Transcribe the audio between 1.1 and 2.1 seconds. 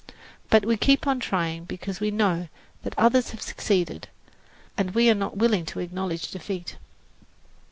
trying because we